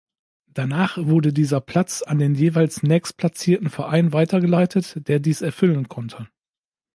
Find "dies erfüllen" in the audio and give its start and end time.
5.19-5.89